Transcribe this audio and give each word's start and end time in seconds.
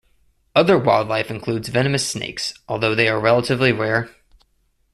Other 0.55 0.79
wildlife 0.79 1.29
includes 1.29 1.69
venomous 1.69 2.07
snakes, 2.09 2.55
although 2.67 2.95
they 2.95 3.07
are 3.07 3.19
relatively 3.19 3.71
rare. 3.71 4.09